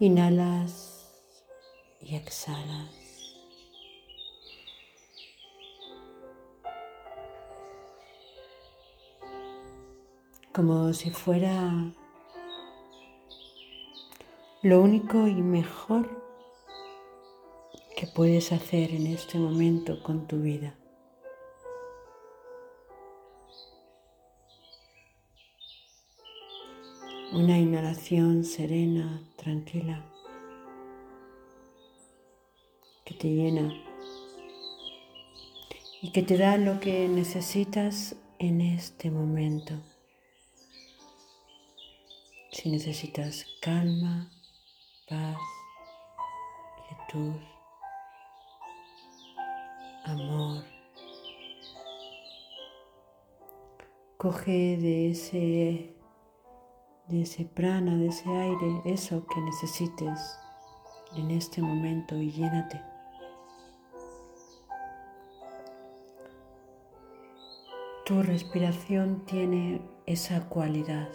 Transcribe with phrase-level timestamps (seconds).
[0.00, 1.08] Inhalas
[2.00, 2.90] y exhalas.
[10.52, 11.92] Como si fuera
[14.62, 16.08] lo único y mejor
[17.96, 20.74] que puedes hacer en este momento con tu vida.
[27.32, 30.02] Una inhalación serena, tranquila,
[33.04, 33.74] que te llena
[36.00, 39.74] y que te da lo que necesitas en este momento.
[42.52, 44.30] Si necesitas calma,
[45.08, 45.36] paz,
[46.88, 47.34] quietud,
[50.04, 50.64] amor.
[54.16, 55.93] Coge de ese,
[57.14, 60.36] de ese prana, de ese aire, eso que necesites
[61.16, 62.82] en este momento y llénate.
[68.04, 71.08] Tu respiración tiene esa cualidad.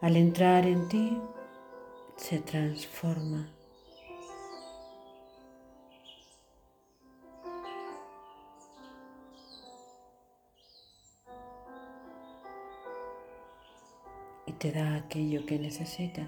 [0.00, 1.16] Al entrar en ti,
[2.16, 3.55] se transforma
[14.58, 16.26] te da aquello que necesitas.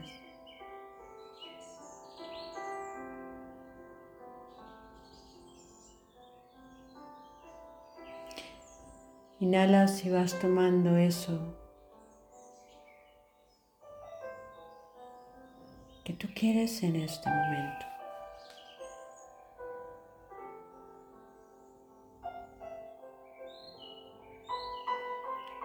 [9.40, 11.38] Inhalas y vas tomando eso
[16.04, 17.86] que tú quieres en este momento.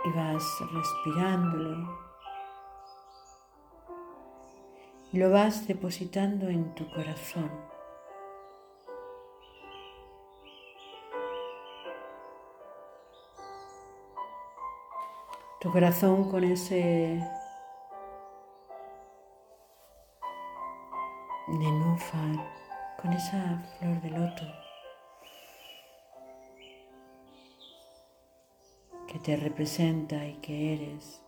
[0.06, 2.13] Y vas respirándolo
[5.14, 7.52] y lo vas depositando en tu corazón.
[15.62, 17.22] Tu corazón con ese
[21.48, 22.36] nenúfar,
[23.00, 24.44] con esa flor de loto
[29.08, 31.23] que te representa y que eres.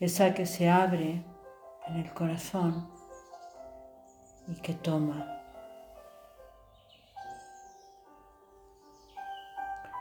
[0.00, 1.22] Esa que se abre
[1.86, 2.88] en el corazón
[4.48, 5.36] y que toma.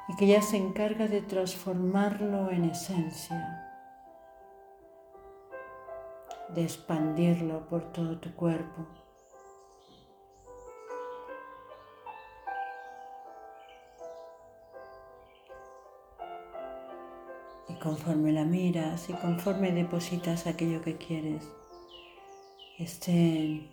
[0.08, 3.68] Y que ya se encarga de transformarlo en esencia,
[6.48, 8.88] de expandirlo por todo tu cuerpo.
[17.76, 21.44] Conforme la miras y conforme depositas aquello que quieres,
[22.78, 23.70] este,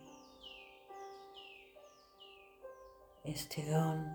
[3.25, 4.15] este don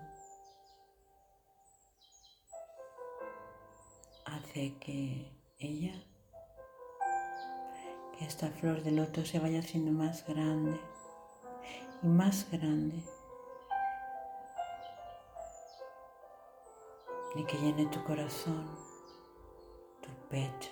[4.24, 5.94] hace que ella,
[8.18, 10.80] que esta flor de loto se vaya haciendo más grande
[12.02, 13.02] y más grande.
[17.34, 18.91] y que llene tu corazón
[20.32, 20.70] pecho.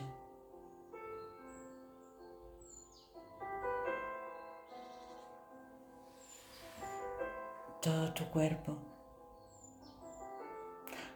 [7.83, 8.77] Todo tu cuerpo,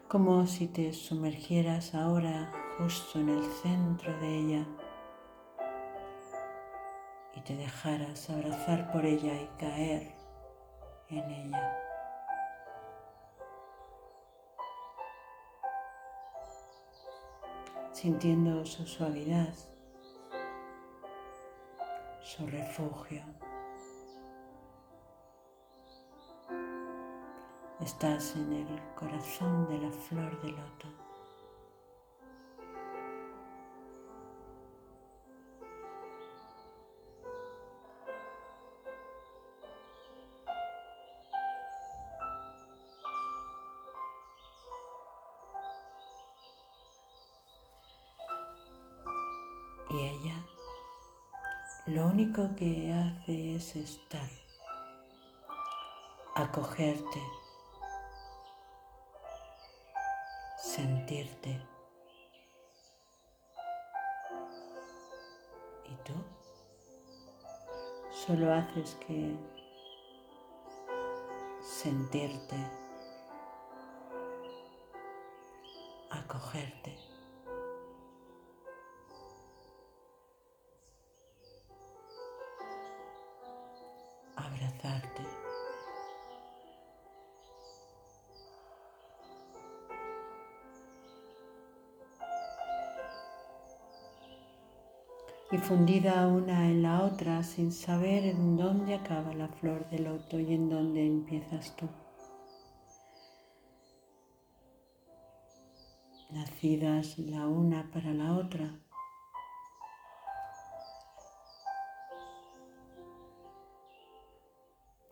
[0.09, 4.67] como si te sumergieras ahora justo en el centro de ella
[7.35, 10.15] y te dejaras abrazar por ella y caer
[11.09, 11.84] en ella.
[17.95, 19.55] Sintiendo su suavidad,
[22.21, 23.23] su refugio.
[27.81, 31.04] Estás en el corazón de la flor de loto.
[49.95, 50.35] Y ella
[51.87, 54.29] lo único que hace es estar,
[56.35, 57.23] acogerte,
[60.59, 61.61] sentirte.
[65.85, 66.15] ¿Y tú?
[68.11, 69.37] Solo haces que
[71.63, 72.57] sentirte,
[76.11, 77.04] acogerte
[95.55, 100.41] y fundida una en la otra sin saber en dónde acaba la flor del loto
[100.41, 101.89] y en dónde empiezas tú.
[106.33, 108.69] Nacidas la una para la otra.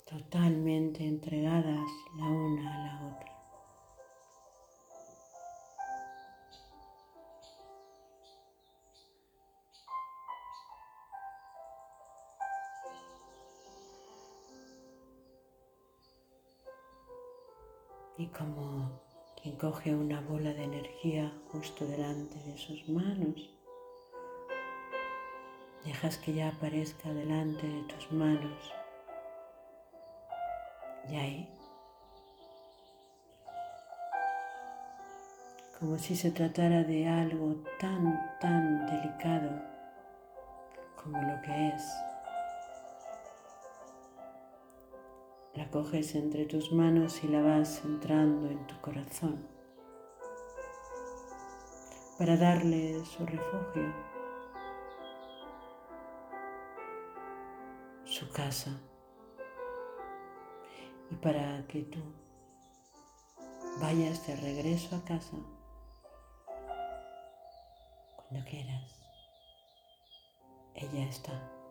[0.05, 3.32] Totalmente entregadas la una a la otra.
[18.19, 19.01] Y como
[19.41, 23.51] quien coge una bola de energía justo delante de sus manos,
[25.85, 28.73] dejas que ya aparezca delante de tus manos.
[31.09, 31.49] Y ahí,
[35.79, 39.51] como si se tratara de algo tan, tan delicado
[41.03, 41.83] como lo que es
[45.63, 49.47] La coges entre tus manos y la vas entrando en tu corazón
[52.19, 53.95] para darle su refugio,
[58.05, 58.77] su casa
[61.13, 62.01] y para que tú
[63.81, 65.37] vayas de regreso a casa
[68.17, 69.01] cuando quieras.
[70.75, 71.62] Ella está.